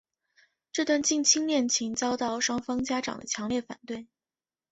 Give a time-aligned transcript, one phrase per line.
[0.71, 4.07] 这段近亲恋情遭到双方家长的强烈反对。